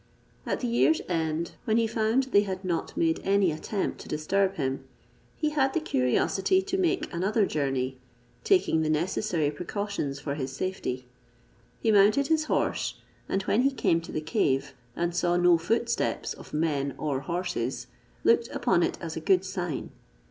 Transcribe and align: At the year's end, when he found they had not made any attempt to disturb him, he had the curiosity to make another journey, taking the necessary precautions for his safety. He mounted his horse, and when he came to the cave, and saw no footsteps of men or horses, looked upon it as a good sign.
At 0.47 0.61
the 0.61 0.67
year's 0.67 0.99
end, 1.07 1.51
when 1.65 1.77
he 1.77 1.85
found 1.85 2.23
they 2.31 2.41
had 2.41 2.65
not 2.65 2.97
made 2.97 3.19
any 3.23 3.51
attempt 3.51 3.99
to 4.01 4.07
disturb 4.07 4.55
him, 4.55 4.83
he 5.37 5.51
had 5.51 5.75
the 5.75 5.79
curiosity 5.79 6.59
to 6.63 6.75
make 6.75 7.13
another 7.13 7.45
journey, 7.45 7.99
taking 8.43 8.81
the 8.81 8.89
necessary 8.89 9.51
precautions 9.51 10.19
for 10.19 10.33
his 10.33 10.51
safety. 10.51 11.05
He 11.81 11.91
mounted 11.91 12.29
his 12.29 12.45
horse, 12.45 12.95
and 13.29 13.43
when 13.43 13.61
he 13.61 13.69
came 13.69 14.01
to 14.01 14.11
the 14.11 14.21
cave, 14.21 14.73
and 14.95 15.13
saw 15.15 15.37
no 15.37 15.59
footsteps 15.59 16.33
of 16.33 16.51
men 16.51 16.95
or 16.97 17.19
horses, 17.19 17.85
looked 18.23 18.47
upon 18.49 18.81
it 18.81 18.97
as 19.01 19.15
a 19.15 19.19
good 19.21 19.45
sign. 19.45 19.91